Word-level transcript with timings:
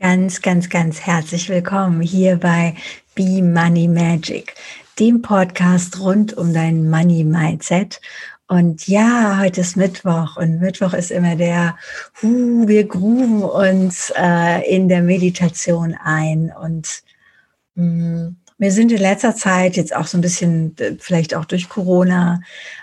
Ganz, 0.00 0.42
ganz, 0.42 0.68
ganz 0.70 1.02
herzlich 1.02 1.48
willkommen 1.48 2.00
hier 2.00 2.34
bei 2.34 2.74
Be 3.14 3.40
Money 3.42 3.86
Magic, 3.86 4.56
dem 4.98 5.22
Podcast 5.22 6.00
rund 6.00 6.36
um 6.36 6.52
dein 6.52 6.90
Money 6.90 7.22
Mindset. 7.22 8.00
Und 8.48 8.88
ja, 8.88 9.38
heute 9.38 9.60
ist 9.60 9.76
Mittwoch 9.76 10.36
und 10.36 10.58
Mittwoch 10.58 10.94
ist 10.94 11.12
immer 11.12 11.36
der, 11.36 11.76
hu, 12.20 12.66
wir 12.66 12.88
grooven 12.88 13.44
uns 13.44 14.12
äh, 14.16 14.68
in 14.68 14.88
der 14.88 15.00
Meditation 15.00 15.94
ein. 16.02 16.52
Und 16.60 17.04
mh, 17.76 17.84
mm, 17.84 18.36
mir 18.58 18.72
sind 18.72 18.90
in 18.90 18.98
letzter 18.98 19.36
Zeit 19.36 19.76
jetzt 19.76 19.94
auch 19.94 20.08
so 20.08 20.18
ein 20.18 20.22
bisschen, 20.22 20.76
äh, 20.78 20.96
vielleicht 20.98 21.36
auch 21.36 21.44
durch 21.44 21.68
Corona, 21.68 22.40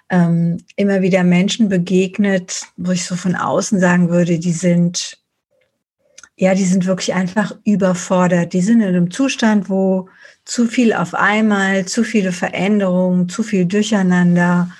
ähm, 0.09 0.63
immer 0.77 1.01
wieder 1.01 1.25
Menschen 1.25 1.67
begegnet, 1.67 2.61
wo 2.77 2.91
ich 2.91 3.03
so 3.05 3.17
von 3.17 3.35
außen 3.35 3.81
sagen 3.81 4.09
würde, 4.09 4.39
die 4.39 4.53
sind 4.53 5.20
ja, 6.41 6.55
die 6.55 6.65
sind 6.65 6.87
wirklich 6.87 7.13
einfach 7.13 7.55
überfordert. 7.65 8.53
Die 8.53 8.61
sind 8.61 8.81
in 8.81 8.87
einem 8.87 9.11
Zustand, 9.11 9.69
wo 9.69 10.09
zu 10.43 10.65
viel 10.65 10.91
auf 10.91 11.13
einmal, 11.13 11.85
zu 11.85 12.03
viele 12.03 12.31
Veränderungen, 12.31 13.29
zu 13.29 13.43
viel 13.43 13.65
Durcheinander. 13.65 14.71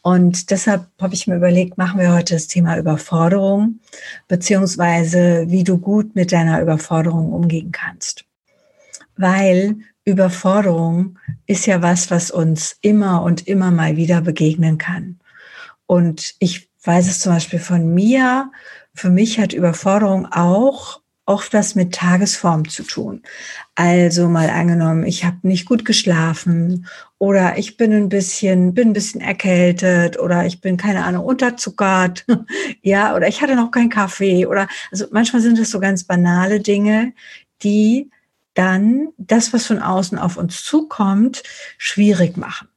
Und 0.00 0.50
deshalb 0.50 0.86
habe 1.02 1.12
ich 1.12 1.26
mir 1.26 1.36
überlegt, 1.36 1.76
machen 1.76 2.00
wir 2.00 2.14
heute 2.14 2.32
das 2.32 2.46
Thema 2.46 2.78
Überforderung, 2.78 3.78
beziehungsweise 4.26 5.44
wie 5.48 5.64
du 5.64 5.76
gut 5.76 6.14
mit 6.14 6.32
deiner 6.32 6.62
Überforderung 6.62 7.30
umgehen 7.34 7.72
kannst. 7.72 8.24
Weil 9.18 9.76
Überforderung 10.06 11.18
ist 11.46 11.66
ja 11.66 11.82
was, 11.82 12.10
was 12.10 12.30
uns 12.30 12.78
immer 12.80 13.22
und 13.22 13.46
immer 13.46 13.70
mal 13.70 13.98
wieder 13.98 14.22
begegnen 14.22 14.78
kann. 14.78 15.20
Und 15.84 16.36
ich 16.38 16.70
weiß 16.84 17.06
es 17.06 17.20
zum 17.20 17.34
Beispiel 17.34 17.58
von 17.58 17.92
mir, 17.92 18.50
für 18.94 19.10
mich 19.10 19.38
hat 19.38 19.52
Überforderung 19.52 20.26
auch 20.32 21.01
oft 21.24 21.52
was 21.54 21.74
mit 21.74 21.94
Tagesform 21.94 22.68
zu 22.68 22.82
tun. 22.82 23.22
Also 23.74 24.28
mal 24.28 24.50
angenommen, 24.50 25.04
ich 25.04 25.24
habe 25.24 25.38
nicht 25.42 25.66
gut 25.66 25.84
geschlafen 25.84 26.86
oder 27.18 27.58
ich 27.58 27.76
bin 27.76 27.92
ein 27.92 28.08
bisschen, 28.08 28.74
bin 28.74 28.88
ein 28.88 28.92
bisschen 28.92 29.20
erkältet 29.20 30.18
oder 30.18 30.44
ich 30.46 30.60
bin 30.60 30.76
keine 30.76 31.04
Ahnung 31.04 31.24
unterzuckert, 31.24 32.26
ja, 32.82 33.14
oder 33.14 33.28
ich 33.28 33.40
hatte 33.40 33.54
noch 33.54 33.70
keinen 33.70 33.90
Kaffee 33.90 34.46
oder 34.46 34.66
also 34.90 35.06
manchmal 35.12 35.42
sind 35.42 35.58
es 35.58 35.70
so 35.70 35.78
ganz 35.78 36.04
banale 36.04 36.60
Dinge, 36.60 37.12
die 37.62 38.10
dann 38.54 39.08
das, 39.16 39.52
was 39.52 39.66
von 39.66 39.78
außen 39.78 40.18
auf 40.18 40.36
uns 40.36 40.64
zukommt, 40.64 41.42
schwierig 41.78 42.36
machen. 42.36 42.68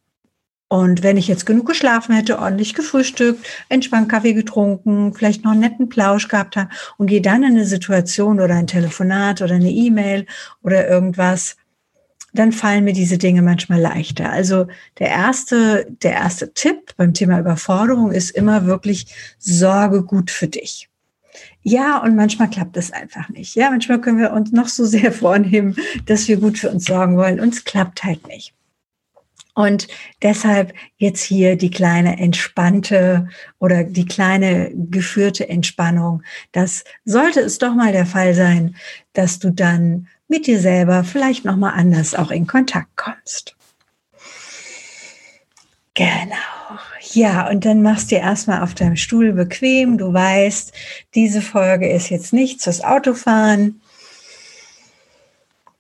Und 0.76 1.04
wenn 1.04 1.16
ich 1.16 1.30
jetzt 1.30 1.46
genug 1.46 1.68
geschlafen 1.68 2.14
hätte, 2.14 2.38
ordentlich 2.38 2.74
gefrühstückt, 2.74 3.48
entspannt 3.70 4.10
Kaffee 4.10 4.34
getrunken, 4.34 5.14
vielleicht 5.14 5.46
noch 5.46 5.52
einen 5.52 5.62
netten 5.62 5.88
Plausch 5.88 6.28
gehabt 6.28 6.58
habe 6.58 6.70
und 6.98 7.08
gehe 7.08 7.22
dann 7.22 7.44
in 7.44 7.52
eine 7.52 7.64
Situation 7.64 8.42
oder 8.42 8.56
ein 8.56 8.68
Telefonat 8.68 9.42
oder 9.42 9.56
eine 9.56 9.72
E-Mail 9.72 10.26
oder 10.64 10.86
irgendwas, 10.86 11.56
dann 12.34 12.52
fallen 12.52 12.84
mir 12.84 12.92
diese 12.92 13.18
Dinge 13.18 13.42
manchmal 13.42 13.80
leichter. 13.80 14.30
Also 14.30 14.68
der 15.00 15.08
erste, 15.08 15.88
der 16.04 16.12
erste 16.12 16.54
Tipp 16.54 16.94
beim 16.98 17.14
Thema 17.14 17.40
Überforderung 17.40 18.12
ist 18.12 18.32
immer 18.32 18.66
wirklich 18.66 19.08
Sorge 19.40 20.04
gut 20.04 20.30
für 20.30 20.50
dich. 20.50 20.90
Ja, 21.62 22.00
und 22.04 22.18
manchmal 22.18 22.50
klappt 22.50 22.76
es 22.76 22.92
einfach 22.92 23.30
nicht. 23.30 23.56
Ja, 23.56 23.70
manchmal 23.70 24.02
können 24.02 24.20
wir 24.20 24.34
uns 24.34 24.52
noch 24.52 24.68
so 24.68 24.86
sehr 24.86 25.12
vornehmen, 25.14 25.78
dass 26.06 26.28
wir 26.28 26.36
gut 26.36 26.58
für 26.60 26.70
uns 26.70 26.84
sorgen 26.84 27.16
wollen. 27.16 27.40
und 27.40 27.54
es 27.54 27.64
klappt 27.64 28.04
halt 28.04 28.28
nicht. 28.28 28.55
Und 29.56 29.88
deshalb 30.22 30.74
jetzt 30.98 31.24
hier 31.24 31.56
die 31.56 31.72
kleine 31.72 32.20
entspannte 32.20 33.30
oder 33.58 33.86
die 33.86 34.06
kleine 34.06 34.70
geführte 34.76 35.48
Entspannung. 35.48 36.22
Das 36.52 36.84
sollte 37.06 37.40
es 37.40 37.58
doch 37.58 37.74
mal 37.74 37.94
der 37.94 38.06
Fall 38.06 38.36
sein, 38.36 38.76
dass 39.14 39.40
du 39.40 39.52
dann 39.52 40.08
mit 40.28 40.46
dir 40.46 40.60
selber 40.60 41.06
vielleicht 41.06 41.46
noch 41.46 41.56
mal 41.56 41.72
anders 41.72 42.16
auch 42.16 42.32
in 42.32 42.48
Kontakt 42.48 42.98
kommst. 42.98 43.56
Genau. 45.94 46.36
Ja, 47.14 47.48
und 47.48 47.64
dann 47.64 47.82
machst 47.82 48.12
du 48.12 48.16
erstmal 48.16 48.62
auf 48.62 48.74
deinem 48.74 48.98
Stuhl 48.98 49.32
bequem. 49.32 49.98
Du 49.98 50.12
weißt, 50.12 50.74
diese 51.14 51.42
Folge 51.42 51.90
ist 51.90 52.10
jetzt 52.10 52.34
nichts 52.34 52.66
fürs 52.66 52.84
Autofahren 52.84 53.80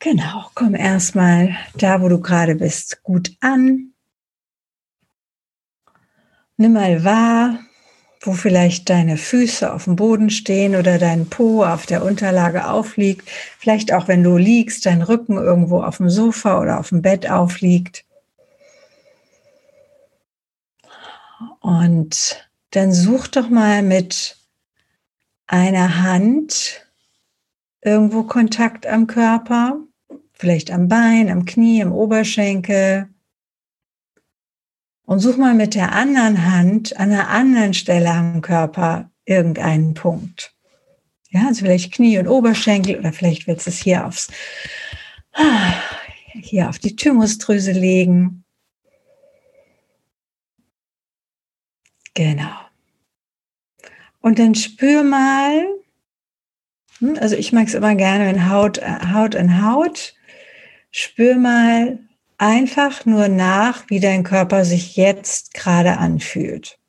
Genau, 0.06 0.52
komm 0.54 0.76
erstmal 0.76 1.58
da, 1.74 2.00
wo 2.00 2.10
du 2.10 2.22
gerade 2.22 2.54
bist, 2.54 3.02
gut 3.02 3.36
an. 3.40 3.92
Nimm 6.58 6.74
mal 6.74 7.04
wahr, 7.04 7.58
wo 8.22 8.34
vielleicht 8.34 8.92
deine 8.92 9.18
Füße 9.18 9.74
auf 9.74 9.86
dem 9.86 9.96
Boden 9.96 10.30
stehen 10.30 10.76
oder 10.76 11.00
dein 11.00 11.28
Po 11.28 11.64
auf 11.64 11.88
der 11.88 12.06
Unterlage 12.06 12.70
aufliegt. 12.70 13.28
Vielleicht 13.58 13.92
auch, 13.94 14.08
wenn 14.08 14.22
du 14.22 14.38
liegst, 14.38 14.86
dein 14.86 15.02
Rücken 15.02 15.38
irgendwo 15.38 15.82
auf 15.82 15.98
dem 15.98 16.12
Sofa 16.12 16.62
oder 16.62 16.80
auf 16.80 16.90
dem 16.90 17.02
Bett 17.02 17.28
aufliegt. 17.28 18.06
Und 21.62 22.48
dann 22.70 22.94
such 22.94 23.28
doch 23.30 23.50
mal 23.50 23.82
mit 23.82 24.38
einer 25.48 26.04
Hand 26.04 26.86
irgendwo 27.82 28.22
Kontakt 28.22 28.86
am 28.86 29.08
Körper 29.08 29.80
vielleicht 30.46 30.70
am 30.70 30.88
Bein, 30.88 31.32
am 31.32 31.46
Knie, 31.46 31.82
am 31.82 31.92
Oberschenkel. 31.92 33.10
Und 35.08 35.20
such 35.20 35.38
mal 35.38 35.56
mit 35.56 35.74
der 35.74 35.94
anderen 35.94 36.46
Hand 36.52 36.96
an 36.98 37.12
einer 37.12 37.30
anderen 37.30 37.74
Stelle 37.74 38.12
am 38.12 38.42
Körper 38.42 39.10
irgendeinen 39.26 39.96
Punkt. 39.96 40.54
Ja, 41.32 41.48
also 41.48 41.66
vielleicht 41.66 41.94
Knie 41.94 42.20
und 42.20 42.28
Oberschenkel 42.28 43.00
oder 43.00 43.12
vielleicht 43.12 43.48
willst 43.48 43.66
du 43.66 43.72
es 43.72 43.80
hier 43.80 44.06
aufs, 44.06 44.32
hier 46.34 46.70
auf 46.70 46.78
die 46.78 46.96
Thymusdrüse 46.96 47.72
legen. 47.72 48.44
Genau. 52.14 52.54
Und 54.22 54.38
dann 54.38 54.54
spür 54.54 55.02
mal, 55.02 55.66
hm, 57.00 57.18
also 57.20 57.36
ich 57.36 57.52
mag 57.52 57.68
es 57.68 57.74
immer 57.74 57.96
gerne, 57.96 58.28
wenn 58.28 58.48
Haut, 58.48 58.80
Haut 58.80 59.36
an 59.36 59.64
Haut 59.66 60.15
Spür 60.98 61.36
mal 61.36 62.00
einfach 62.38 63.06
nur 63.06 63.28
nach, 63.28 63.90
wie 63.90 64.00
dein 64.00 64.24
Körper 64.24 64.64
sich 64.64 64.96
jetzt 64.96 65.54
gerade 65.54 65.98
anfühlt. 65.98 66.80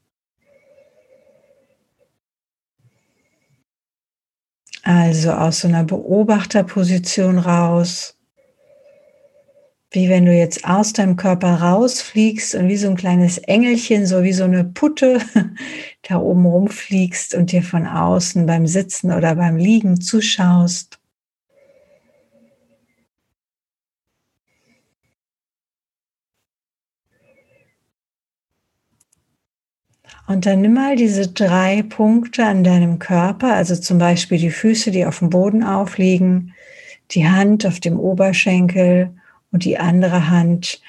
Also 4.85 5.33
aus 5.33 5.59
so 5.59 5.67
einer 5.67 5.83
Beobachterposition 5.83 7.41
raus, 7.41 8.17
wie 9.91 10.09
wenn 10.09 10.25
du 10.25 10.33
jetzt 10.33 10.65
aus 10.65 10.93
deinem 10.93 11.17
Körper 11.17 11.61
rausfliegst 11.61 12.55
und 12.55 12.69
wie 12.69 12.77
so 12.77 12.89
ein 12.89 12.97
kleines 12.97 13.39
Engelchen, 13.39 14.07
so 14.07 14.23
wie 14.23 14.33
so 14.33 14.45
eine 14.45 14.63
Putte 14.63 15.19
da 16.09 16.19
oben 16.19 16.47
rumfliegst 16.47 17.35
und 17.35 17.51
dir 17.51 17.65
von 17.65 17.89
außen 17.89 18.47
beim 18.47 18.69
Sitzen 18.69 19.11
oder 19.11 19.35
beim 19.35 19.57
Liegen 19.57 20.01
zuschaust. 20.01 21.01
Und 30.27 30.45
dann 30.45 30.61
nimm 30.61 30.75
mal 30.75 30.97
diese 30.97 31.29
drei 31.29 31.83
Punkte 31.83 32.45
an 32.45 32.65
deinem 32.65 32.99
Körper, 32.99 33.55
also 33.55 33.77
zum 33.77 33.99
Beispiel 33.99 34.39
die 34.39 34.51
Füße, 34.51 34.91
die 34.91 35.07
auf 35.07 35.21
dem 35.21 35.31
Boden 35.31 35.63
aufliegen, 35.63 36.53
die 37.13 37.29
Hand 37.29 37.65
auf 37.65 37.79
dem 37.79 37.99
Oberschenkel 37.99 39.11
und 39.53 39.65
die 39.65 39.79
andere 39.79 40.29
Hand 40.29 40.81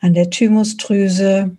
an 0.00 0.14
der 0.14 0.30
Thymusdrüse. 0.30 1.56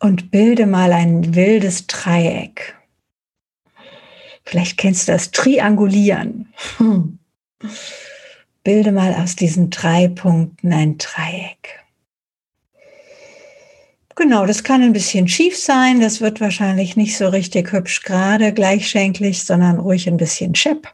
Und 0.00 0.30
bilde 0.30 0.66
mal 0.66 0.92
ein 0.92 1.34
wildes 1.34 1.86
Dreieck. 1.86 2.74
Vielleicht 4.44 4.76
kennst 4.76 5.08
du 5.08 5.12
das 5.12 5.30
Triangulieren. 5.30 6.52
Hm. 6.76 7.18
Bilde 8.62 8.92
mal 8.92 9.14
aus 9.14 9.36
diesen 9.36 9.70
drei 9.70 10.08
Punkten 10.08 10.72
ein 10.72 10.98
Dreieck. 10.98 11.85
Genau, 14.16 14.46
das 14.46 14.64
kann 14.64 14.82
ein 14.82 14.94
bisschen 14.94 15.28
schief 15.28 15.58
sein. 15.58 16.00
Das 16.00 16.22
wird 16.22 16.40
wahrscheinlich 16.40 16.96
nicht 16.96 17.18
so 17.18 17.28
richtig 17.28 17.70
hübsch 17.72 18.02
gerade, 18.02 18.54
gleichschenklich, 18.54 19.44
sondern 19.44 19.78
ruhig 19.78 20.08
ein 20.08 20.16
bisschen 20.16 20.54
schepp. 20.54 20.92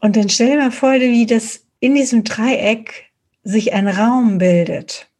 Und 0.00 0.16
dann 0.16 0.28
stell 0.28 0.50
dir 0.50 0.58
mal 0.58 0.70
vor, 0.70 0.92
wie 0.92 1.24
das 1.24 1.64
in 1.80 1.94
diesem 1.94 2.22
Dreieck 2.22 3.10
sich 3.44 3.72
ein 3.72 3.88
Raum 3.88 4.36
bildet 4.36 5.10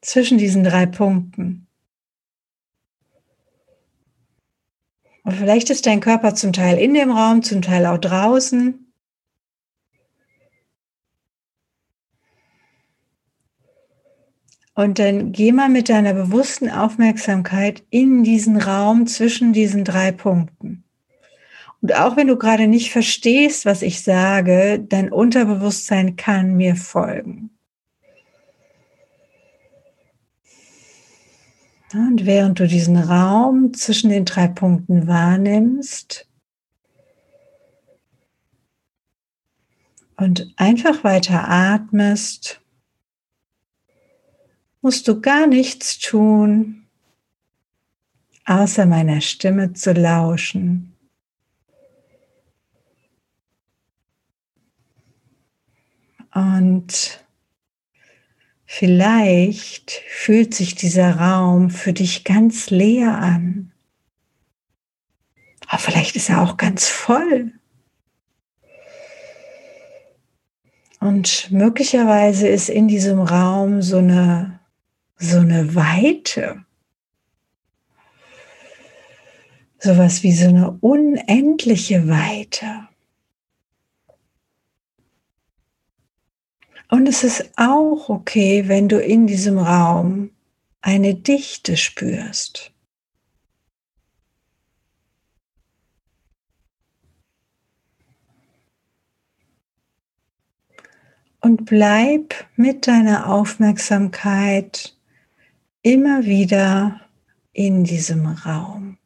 zwischen 0.00 0.38
diesen 0.38 0.62
drei 0.62 0.86
Punkten. 0.86 1.66
Und 5.24 5.32
vielleicht 5.32 5.70
ist 5.70 5.86
dein 5.86 5.98
Körper 5.98 6.36
zum 6.36 6.52
Teil 6.52 6.78
in 6.78 6.94
dem 6.94 7.10
Raum, 7.10 7.42
zum 7.42 7.60
Teil 7.60 7.86
auch 7.86 7.98
draußen. 7.98 8.83
Und 14.74 14.98
dann 14.98 15.30
geh 15.30 15.52
mal 15.52 15.68
mit 15.68 15.88
deiner 15.88 16.14
bewussten 16.14 16.68
Aufmerksamkeit 16.68 17.84
in 17.90 18.24
diesen 18.24 18.56
Raum 18.56 19.06
zwischen 19.06 19.52
diesen 19.52 19.84
drei 19.84 20.10
Punkten. 20.10 20.84
Und 21.80 21.94
auch 21.94 22.16
wenn 22.16 22.26
du 22.26 22.36
gerade 22.36 22.66
nicht 22.66 22.90
verstehst, 22.90 23.66
was 23.66 23.82
ich 23.82 24.02
sage, 24.02 24.84
dein 24.88 25.12
Unterbewusstsein 25.12 26.16
kann 26.16 26.56
mir 26.56 26.76
folgen. 26.76 27.50
Und 31.92 32.26
während 32.26 32.58
du 32.58 32.66
diesen 32.66 32.96
Raum 32.96 33.72
zwischen 33.74 34.10
den 34.10 34.24
drei 34.24 34.48
Punkten 34.48 35.06
wahrnimmst 35.06 36.26
und 40.16 40.52
einfach 40.56 41.04
weiter 41.04 41.48
atmest, 41.48 42.63
musst 44.84 45.08
du 45.08 45.18
gar 45.18 45.46
nichts 45.46 45.98
tun, 45.98 46.84
außer 48.44 48.84
meiner 48.84 49.22
Stimme 49.22 49.72
zu 49.72 49.94
lauschen. 49.94 50.94
Und 56.34 57.24
vielleicht 58.66 60.02
fühlt 60.06 60.52
sich 60.52 60.74
dieser 60.74 61.16
Raum 61.16 61.70
für 61.70 61.94
dich 61.94 62.22
ganz 62.24 62.68
leer 62.68 63.16
an. 63.16 63.72
Aber 65.66 65.78
vielleicht 65.78 66.14
ist 66.14 66.28
er 66.28 66.42
auch 66.42 66.58
ganz 66.58 66.88
voll. 66.88 67.52
Und 71.00 71.50
möglicherweise 71.50 72.48
ist 72.48 72.68
in 72.68 72.86
diesem 72.86 73.20
Raum 73.20 73.80
so 73.80 73.96
eine 73.96 74.53
so 75.24 75.38
eine 75.38 75.74
Weite. 75.74 76.64
Sowas 79.78 80.22
wie 80.22 80.32
so 80.32 80.48
eine 80.48 80.70
unendliche 80.80 82.08
Weite. 82.08 82.88
Und 86.90 87.08
es 87.08 87.24
ist 87.24 87.50
auch 87.56 88.08
okay, 88.08 88.68
wenn 88.68 88.88
du 88.88 89.00
in 89.00 89.26
diesem 89.26 89.58
Raum 89.58 90.30
eine 90.80 91.14
Dichte 91.14 91.76
spürst. 91.76 92.72
Und 101.40 101.64
bleib 101.66 102.46
mit 102.56 102.86
deiner 102.86 103.28
Aufmerksamkeit 103.28 104.93
immer 105.84 106.24
wieder 106.24 107.02
in 107.52 107.84
diesem 107.84 108.26
Raum. 108.26 108.96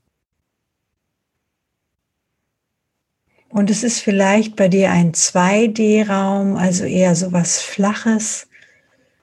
Und 3.51 3.69
es 3.69 3.83
ist 3.83 4.01
vielleicht 4.01 4.55
bei 4.55 4.69
dir 4.69 4.93
ein 4.93 5.13
2D-Raum, 5.13 6.57
also 6.57 6.85
eher 6.85 7.17
so 7.17 7.33
was 7.33 7.61
Flaches, 7.61 8.47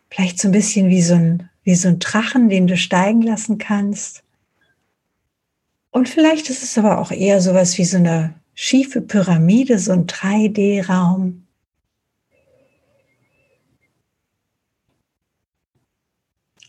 vielleicht 0.10 0.40
so 0.40 0.50
ein 0.50 0.52
bisschen 0.52 0.90
wie 0.90 1.02
so 1.02 1.14
ein, 1.14 1.50
wie 1.64 1.76
so 1.76 1.88
ein 1.88 2.00
Drachen, 2.00 2.50
den 2.50 2.68
du 2.68 2.76
steigen 2.76 3.22
lassen 3.22 3.58
kannst. 3.58 4.24
Und 5.92 6.10
vielleicht 6.10 6.50
ist 6.50 6.62
es 6.62 6.78
aber 6.78 7.00
auch 7.00 7.12
eher 7.12 7.40
so 7.40 7.54
was 7.54 7.78
wie 7.78 7.86
so 7.86 7.98
eine 7.98 8.34
schiefe 8.54 9.02
Pyramide, 9.02 9.80
so 9.80 9.94
ein 9.94 10.08
3D-Raum. 10.08 11.45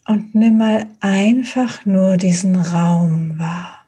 Und 0.06 0.36
nimm 0.36 0.58
mal 0.58 0.86
einfach 1.00 1.84
nur 1.84 2.16
diesen 2.16 2.54
Raum 2.54 3.38
wahr. 3.40 3.84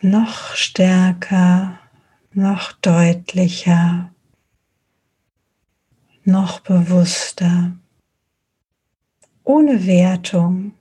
Noch 0.00 0.54
stärker, 0.54 1.78
noch 2.32 2.72
deutlicher, 2.72 4.14
noch 6.24 6.60
bewusster, 6.60 7.72
ohne 9.44 9.86
Wertung, 9.86 10.72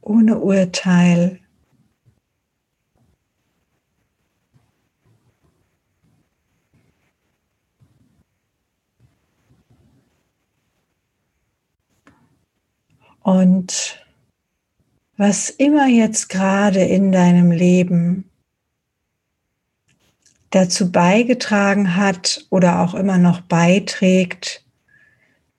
ohne 0.00 0.38
Urteil, 0.38 1.40
Und 13.26 13.98
was 15.16 15.50
immer 15.50 15.88
jetzt 15.88 16.28
gerade 16.28 16.78
in 16.84 17.10
deinem 17.10 17.50
Leben 17.50 18.30
dazu 20.50 20.92
beigetragen 20.92 21.96
hat 21.96 22.46
oder 22.50 22.82
auch 22.82 22.94
immer 22.94 23.18
noch 23.18 23.40
beiträgt, 23.40 24.64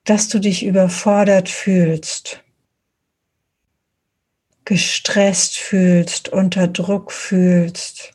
dass 0.05 0.29
du 0.29 0.39
dich 0.39 0.65
überfordert 0.65 1.49
fühlst, 1.49 2.41
gestresst 4.63 5.57
fühlst, 5.57 6.29
unter 6.29 6.69
Druck 6.69 7.11
fühlst, 7.11 8.13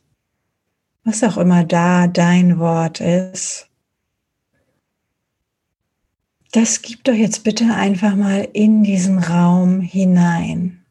was 1.05 1.23
auch 1.23 1.37
immer 1.37 1.63
da 1.63 2.07
dein 2.07 2.59
Wort 2.59 3.01
ist 3.01 3.69
das 6.53 6.83
gib 6.83 7.03
doch 7.05 7.15
jetzt 7.15 7.45
bitte 7.45 7.75
einfach 7.75 8.15
mal 8.15 8.47
in 8.53 8.85
diesen 8.85 9.19
Raum 9.19 9.81
hinein. 9.81 10.85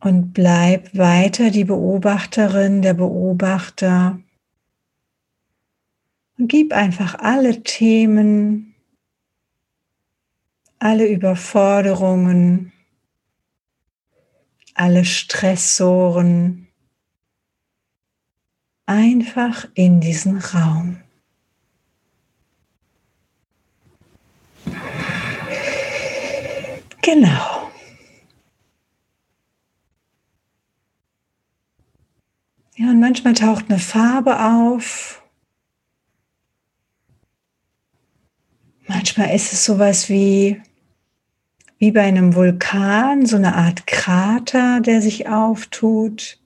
Und 0.00 0.32
bleib 0.32 0.96
weiter 0.96 1.50
die 1.50 1.64
Beobachterin, 1.64 2.82
der 2.82 2.94
Beobachter. 2.94 4.20
Und 6.38 6.46
gib 6.46 6.72
einfach 6.72 7.16
alle 7.18 7.64
Themen, 7.64 8.76
alle 10.78 11.08
Überforderungen, 11.08 12.72
alle 14.74 15.04
Stressoren, 15.04 16.67
einfach 18.88 19.68
in 19.74 20.00
diesen 20.00 20.38
Raum. 20.38 20.96
Genau. 27.02 27.70
Ja, 32.76 32.90
und 32.90 33.00
manchmal 33.00 33.34
taucht 33.34 33.66
eine 33.68 33.78
Farbe 33.78 34.40
auf. 34.40 35.22
Manchmal 38.86 39.34
ist 39.34 39.52
es 39.52 39.64
sowas 39.64 40.08
wie, 40.08 40.62
wie 41.78 41.90
bei 41.90 42.02
einem 42.02 42.34
Vulkan, 42.34 43.26
so 43.26 43.36
eine 43.36 43.54
Art 43.54 43.86
Krater, 43.86 44.80
der 44.80 45.02
sich 45.02 45.28
auftut. 45.28 46.38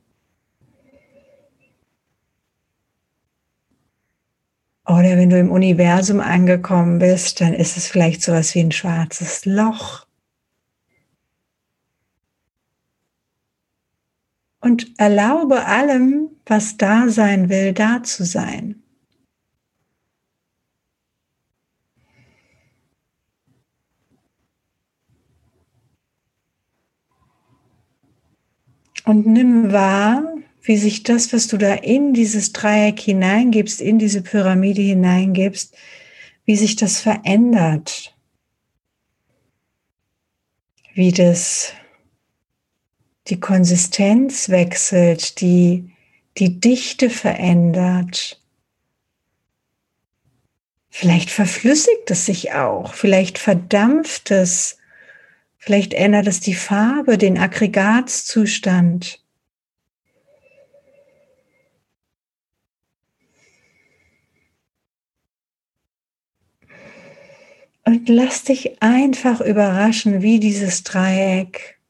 Oder 4.87 5.17
wenn 5.17 5.31
du 5.31 5.39
im 5.39 5.51
Universum 5.51 6.21
angekommen 6.21 6.99
bist, 6.99 7.41
dann 7.41 7.55
ist 7.55 7.77
es 7.77 7.87
vielleicht 7.87 8.23
so 8.23 8.33
etwas 8.33 8.55
wie 8.55 8.61
ein 8.61 8.73
schwarzes 8.73 9.45
Loch. 9.45 10.07
Und 14.61 14.93
erlaube 14.99 15.67
allem, 15.67 16.31
was 16.47 16.77
da 16.77 17.09
sein 17.09 17.49
will, 17.49 17.73
da 17.73 18.03
zu 18.03 18.25
sein. 18.25 18.83
Und 29.05 29.27
nimm 29.27 29.73
wahr, 29.73 30.23
wie 30.63 30.77
sich 30.77 31.03
das, 31.03 31.33
was 31.33 31.49
du 31.49 31.57
da 31.57 31.75
in 31.75 32.15
dieses 32.15 32.53
Dreieck 32.53 33.01
hineingibst, 33.01 33.81
in 33.81 33.99
diese 33.99 34.23
Pyramide 34.23 34.83
hineingibst, 34.83 35.75
wie 36.45 36.57
sich 36.57 36.77
das 36.77 37.01
verändert, 37.01 38.15
wie 40.95 41.13
das 41.13 41.73
die 43.29 43.41
Konsistenz 43.41 44.49
wechselt, 44.49 45.41
die 45.41 45.91
die 46.39 46.61
Dichte 46.61 47.11
verändert. 47.11 48.41
Vielleicht 50.89 51.31
verflüssigt 51.31 52.11
es 52.11 52.27
sich 52.27 52.53
auch, 52.53 52.95
vielleicht 52.95 53.39
verdampft 53.39 54.31
es 54.31 54.79
Vielleicht 55.65 55.95
ändert 55.95 56.27
es 56.27 56.41
die 56.41 56.55
Farbe, 56.55 57.17
den 57.17 57.39
Aggregatzustand. 57.39 59.22
Und 67.85 68.09
lass 68.09 68.45
dich 68.45 68.81
einfach 68.83 69.41
überraschen, 69.41 70.23
wie 70.23 70.39
dieses 70.39 70.85
Dreieck, 70.85 71.81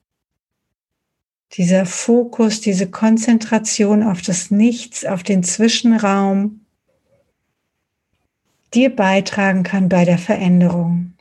dieser 1.53 1.85
Fokus, 1.85 2.61
diese 2.63 2.91
Konzentration 2.91 4.03
auf 4.03 4.23
das 4.23 4.51
Nichts, 4.51 5.05
auf 5.05 5.23
den 5.23 5.43
Zwischenraum 5.43 6.65
dir 8.73 8.95
beitragen 8.95 9.65
kann 9.65 9.91
bei 9.91 10.07
der 10.07 10.17
Veränderung. 10.17 11.13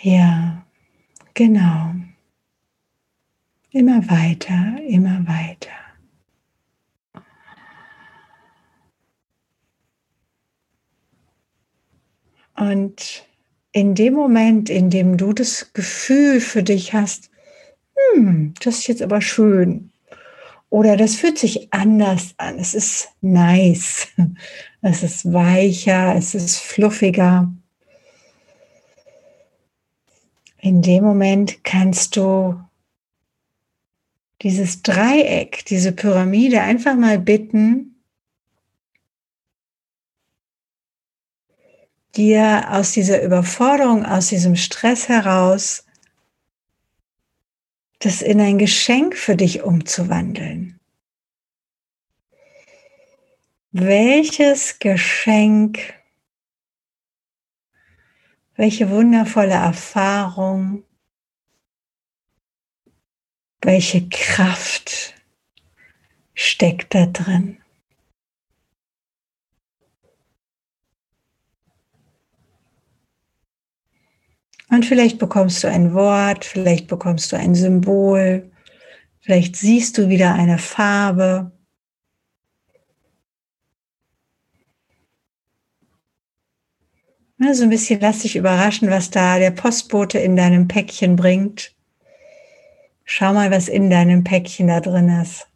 Ja, 0.00 0.64
genau. 1.34 1.95
Immer 3.76 4.08
weiter, 4.08 4.78
immer 4.88 5.22
weiter. 5.26 5.68
Und 12.56 13.26
in 13.72 13.94
dem 13.94 14.14
Moment, 14.14 14.70
in 14.70 14.88
dem 14.88 15.18
du 15.18 15.34
das 15.34 15.74
Gefühl 15.74 16.40
für 16.40 16.62
dich 16.62 16.94
hast, 16.94 17.30
hm, 18.14 18.54
das 18.62 18.78
ist 18.78 18.86
jetzt 18.86 19.02
aber 19.02 19.20
schön. 19.20 19.92
Oder 20.70 20.96
das 20.96 21.16
fühlt 21.16 21.36
sich 21.36 21.70
anders 21.70 22.32
an. 22.38 22.58
Es 22.58 22.72
ist 22.72 23.10
nice. 23.20 24.08
Es 24.80 25.02
ist 25.02 25.30
weicher, 25.34 26.14
es 26.16 26.34
ist 26.34 26.60
fluffiger. 26.60 27.52
In 30.60 30.80
dem 30.80 31.04
Moment 31.04 31.62
kannst 31.62 32.16
du 32.16 32.65
dieses 34.42 34.82
Dreieck, 34.82 35.64
diese 35.66 35.92
Pyramide 35.92 36.60
einfach 36.60 36.94
mal 36.94 37.18
bitten, 37.18 38.02
dir 42.16 42.66
aus 42.70 42.92
dieser 42.92 43.22
Überforderung, 43.22 44.04
aus 44.04 44.28
diesem 44.28 44.56
Stress 44.56 45.08
heraus, 45.08 45.84
das 47.98 48.22
in 48.22 48.40
ein 48.40 48.58
Geschenk 48.58 49.16
für 49.16 49.36
dich 49.36 49.62
umzuwandeln. 49.62 50.78
Welches 53.72 54.78
Geschenk 54.78 55.96
welche 58.56 58.88
wundervolle 58.90 59.52
Erfahrung, 59.52 60.82
welche 63.62 64.08
Kraft 64.08 65.14
steckt 66.34 66.94
da 66.94 67.06
drin. 67.06 67.58
Und 74.68 74.84
vielleicht 74.84 75.18
bekommst 75.18 75.62
du 75.62 75.68
ein 75.68 75.94
Wort, 75.94 76.44
vielleicht 76.44 76.88
bekommst 76.88 77.30
du 77.32 77.36
ein 77.36 77.54
Symbol, 77.54 78.50
vielleicht 79.20 79.56
siehst 79.56 79.96
du 79.96 80.08
wieder 80.08 80.34
eine 80.34 80.58
Farbe. 80.58 81.52
So 87.38 87.62
ein 87.62 87.70
bisschen 87.70 88.00
lass 88.00 88.20
dich 88.20 88.34
überraschen, 88.34 88.90
was 88.90 89.10
da 89.10 89.38
der 89.38 89.50
Postbote 89.50 90.18
in 90.18 90.36
deinem 90.36 90.68
Päckchen 90.68 91.16
bringt. 91.16 91.75
Schau 93.08 93.32
mal, 93.32 93.52
was 93.52 93.68
in 93.68 93.88
deinem 93.88 94.24
Päckchen 94.24 94.66
da 94.66 94.80
drin 94.80 95.08
ist. 95.08 95.48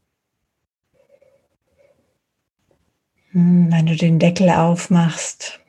Hm, 3.33 3.73
wenn 3.73 3.87
du 3.87 3.97
den 3.97 4.21
Deckel 4.21 4.51
aufmachst. 4.51 5.61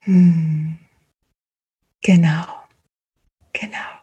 Hm. 0.00 0.78
Genau, 2.02 2.46
genau. 3.52 4.02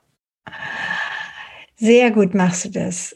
Sehr 1.78 2.12
gut 2.12 2.34
machst 2.34 2.66
du 2.66 2.70
das. 2.70 3.16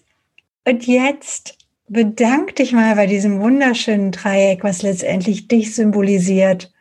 Und 0.69 0.85
jetzt 0.85 1.57
bedank 1.87 2.55
dich 2.57 2.73
mal 2.73 2.93
bei 2.93 3.07
diesem 3.07 3.41
wunderschönen 3.41 4.11
Dreieck, 4.11 4.63
was 4.63 4.83
letztendlich 4.83 5.47
dich 5.47 5.73
symbolisiert, 5.73 6.71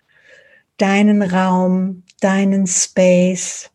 deinen 0.76 1.22
Raum, 1.22 2.02
deinen 2.20 2.66
Space. 2.66 3.70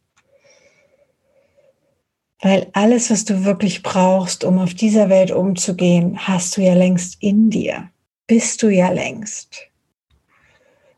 Weil 2.44 2.68
alles, 2.74 3.10
was 3.10 3.26
du 3.26 3.44
wirklich 3.44 3.82
brauchst, 3.82 4.44
um 4.44 4.60
auf 4.60 4.76
dieser 4.76 5.10
Welt 5.10 5.32
umzugehen, 5.32 6.28
hast 6.28 6.58
du 6.58 6.62
ja 6.62 6.76
längst 6.76 7.18
in 7.20 7.50
dir. 7.50 7.90
Bist 8.28 8.62
du 8.62 8.70
ja 8.70 8.92
längst. 8.92 9.68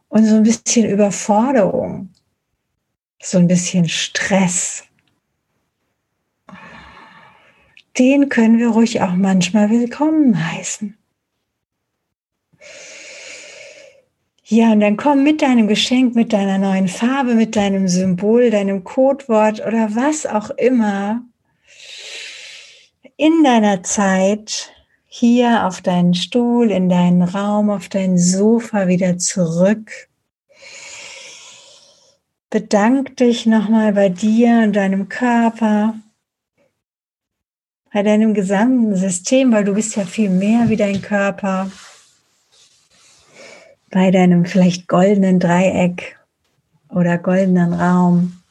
Und 0.10 0.26
so 0.26 0.36
ein 0.36 0.44
bisschen 0.44 0.90
Überforderung 0.90 2.10
so 3.24 3.38
ein 3.38 3.48
bisschen 3.48 3.88
Stress. 3.88 4.84
Den 7.98 8.30
können 8.30 8.58
wir 8.58 8.70
ruhig 8.70 9.02
auch 9.02 9.14
manchmal 9.14 9.70
willkommen 9.70 10.52
heißen. 10.52 10.98
Ja, 14.44 14.72
und 14.72 14.82
dann 14.82 14.98
komm 14.98 15.24
mit 15.24 15.42
deinem 15.42 15.68
Geschenk, 15.68 16.14
mit 16.14 16.32
deiner 16.32 16.58
neuen 16.58 16.88
Farbe, 16.88 17.34
mit 17.34 17.56
deinem 17.56 17.88
Symbol, 17.88 18.52
deinem 18.52 18.84
Codewort 18.84 19.66
oder 19.66 19.96
was 19.96 20.26
auch 20.26 20.52
immer 20.52 21.24
in 23.18 23.44
deiner 23.44 23.82
Zeit 23.82 24.72
hier 25.08 25.66
auf 25.66 25.82
deinen 25.82 26.14
Stuhl, 26.14 26.70
in 26.70 26.90
deinen 26.90 27.24
Raum, 27.24 27.70
auf 27.70 27.90
dein 27.90 28.18
Sofa 28.18 28.88
wieder 28.88 29.18
zurück 29.18 30.10
Bedank 32.56 33.18
dich 33.18 33.46
nochmal 33.46 33.92
bei 33.92 34.08
dir 34.08 34.62
und 34.64 34.78
deinem 34.78 35.10
Körper, 35.10 35.96
bei 37.96 38.04
deinem 38.04 38.34
gesamten 38.34 38.94
System, 38.98 39.54
weil 39.54 39.64
du 39.64 39.74
bist 39.74 39.96
ja 39.96 40.04
viel 40.04 40.30
mehr 40.30 40.68
wie 40.68 40.76
dein 40.76 41.02
Körper, 41.02 41.72
bei 43.90 44.12
deinem 44.12 44.44
vielleicht 44.44 44.90
goldenen 44.90 45.40
Dreieck 45.40 46.20
oder 46.90 47.18
goldenen 47.18 47.72
Raum. 47.72 48.42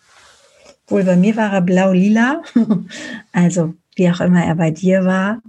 Wohl 0.87 1.05
bei 1.05 1.17
mir 1.17 1.37
war 1.37 1.53
er 1.53 1.61
blau-lila, 1.61 2.43
also 3.33 3.75
wie 3.97 4.11
auch 4.11 4.21
immer 4.23 4.43
er 4.43 4.55
bei 4.55 4.71
dir 4.71 5.05
war. 5.05 5.43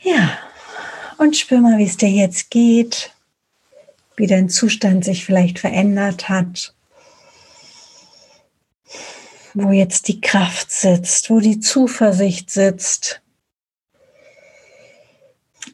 Ja, 0.00 0.38
und 1.18 1.36
spür 1.36 1.58
mal, 1.58 1.78
wie 1.78 1.86
es 1.86 1.96
dir 1.96 2.10
jetzt 2.10 2.48
geht 2.52 3.10
wie 4.16 4.26
dein 4.28 4.50
Zustand 4.50 5.04
sich 5.04 5.24
vielleicht 5.24 5.58
verändert 5.58 6.28
hat, 6.28 6.74
wo 9.54 9.70
jetzt 9.70 10.08
die 10.08 10.20
Kraft 10.20 10.70
sitzt, 10.70 11.30
wo 11.30 11.40
die 11.40 11.60
Zuversicht 11.60 12.50
sitzt. 12.50 13.22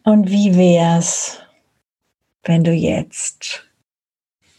Und 0.05 0.31
wie 0.31 0.57
wär's, 0.57 1.39
wenn 2.45 2.65
du 2.65 2.73
jetzt 2.73 3.65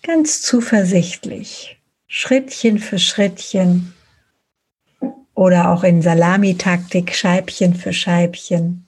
ganz 0.03 0.41
zuversichtlich, 0.41 1.77
Schrittchen 2.07 2.79
für 2.79 2.99
Schrittchen 2.99 3.93
oder 5.33 5.71
auch 5.71 5.83
in 5.83 6.01
Salamitaktik, 6.01 7.13
Scheibchen 7.13 7.75
für 7.75 7.93
Scheibchen, 7.93 8.87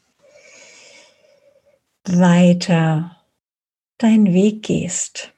weiter 2.05 3.15
deinen 3.97 4.33
Weg 4.33 4.63
gehst. 4.63 5.33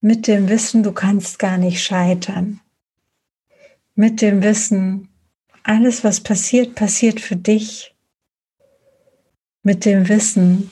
Mit 0.00 0.26
dem 0.28 0.48
Wissen, 0.48 0.82
du 0.82 0.92
kannst 0.92 1.38
gar 1.38 1.58
nicht 1.58 1.82
scheitern. 1.82 2.60
Mit 3.98 4.20
dem 4.20 4.42
Wissen, 4.42 5.08
alles, 5.62 6.04
was 6.04 6.20
passiert, 6.20 6.74
passiert 6.74 7.18
für 7.18 7.34
dich. 7.34 7.94
Mit 9.62 9.86
dem 9.86 10.10
Wissen, 10.10 10.70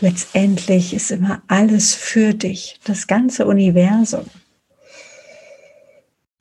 letztendlich 0.00 0.92
ist 0.92 1.10
immer 1.10 1.42
alles 1.48 1.94
für 1.94 2.34
dich, 2.34 2.78
das 2.84 3.06
ganze 3.06 3.46
Universum. 3.46 4.26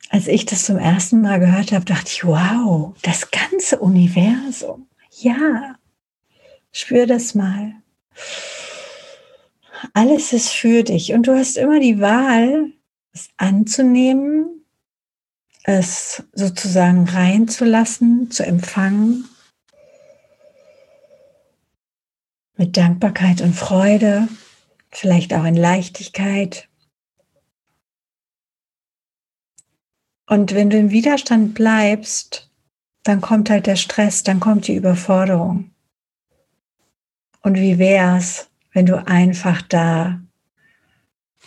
Als 0.10 0.28
ich 0.28 0.46
das 0.46 0.66
zum 0.66 0.78
ersten 0.78 1.22
Mal 1.22 1.40
gehört 1.40 1.72
habe, 1.72 1.86
dachte 1.86 2.12
ich, 2.12 2.26
wow, 2.26 2.94
das 3.02 3.32
ganze 3.32 3.80
Universum. 3.80 4.90
Ja, 5.22 5.78
spür 6.74 7.08
das 7.08 7.34
mal. 7.34 7.76
alles 9.94 10.34
ist 10.34 10.50
für 10.50 10.84
dich 10.84 11.14
und 11.14 11.28
du 11.28 11.38
hast 11.38 11.56
immer 11.56 11.80
die 11.80 12.02
Wahl, 12.02 12.74
es 13.14 13.30
anzunehmen, 13.38 14.59
es 15.70 16.24
sozusagen 16.34 17.08
reinzulassen, 17.08 18.32
zu 18.32 18.44
empfangen, 18.44 19.26
mit 22.58 22.76
Dankbarkeit 22.76 23.42
und 23.42 23.54
Freude, 23.54 24.28
vielleicht 24.90 25.32
auch 25.34 25.46
in 25.46 25.56
Leichtigkeit. 25.56 26.68
Und 30.26 30.56
wenn 30.56 30.72
du 30.72 30.78
im 30.78 30.90
Widerstand 30.90 31.54
bleibst, 31.54 32.50
dann 33.04 33.22
kommt 33.22 33.50
halt 33.52 33.68
der 33.68 33.76
Stress, 33.76 34.24
dann 34.24 34.40
kommt 34.40 34.68
die 34.68 34.76
Überforderung. 34.76 35.72
Und 37.42 37.56
wie 37.56 37.78
wär's, 37.78 38.50
wenn 38.74 38.88
du 38.88 39.06
einfach 39.08 39.62
da 39.62 40.20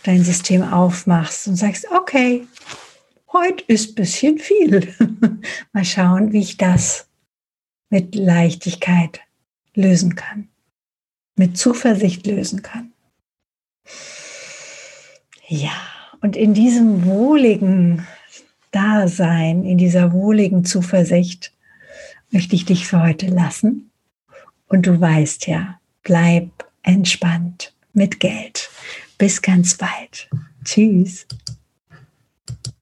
dein 0.04 0.24
System 0.24 0.62
aufmachst 0.62 1.48
und 1.48 1.56
sagst, 1.56 1.86
okay, 1.90 2.46
heute 3.32 3.64
ist 3.66 3.94
bisschen 3.94 4.38
viel. 4.38 4.94
Mal 5.72 5.84
schauen, 5.84 6.32
wie 6.32 6.40
ich 6.40 6.56
das 6.56 7.08
mit 7.90 8.14
Leichtigkeit 8.14 9.20
lösen 9.74 10.14
kann, 10.14 10.48
mit 11.36 11.56
Zuversicht 11.58 12.26
lösen 12.26 12.62
kann. 12.62 12.92
Ja, 15.46 15.72
und 16.20 16.36
in 16.36 16.54
diesem 16.54 17.04
wohligen 17.04 18.06
Dasein, 18.70 19.64
in 19.64 19.76
dieser 19.76 20.12
wohligen 20.12 20.64
Zuversicht 20.64 21.52
möchte 22.30 22.56
ich 22.56 22.64
dich 22.64 22.86
für 22.86 23.02
heute 23.02 23.26
lassen. 23.26 23.90
Und 24.66 24.86
du 24.86 24.98
weißt 24.98 25.46
ja, 25.46 25.78
bleib 26.02 26.48
entspannt 26.82 27.74
mit 27.92 28.20
Geld. 28.20 28.70
Bis 29.18 29.42
ganz 29.42 29.76
bald. 29.76 30.30
Tschüss. 30.64 31.26